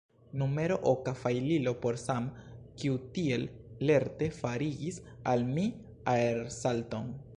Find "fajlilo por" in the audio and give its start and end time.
1.23-1.99